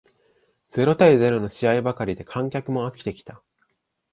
[0.71, 3.43] ゼロ対ゼロの試合ばかりで観客も飽きてきた